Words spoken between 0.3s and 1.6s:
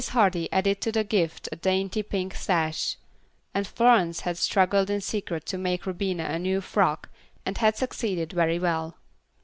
added to the gift a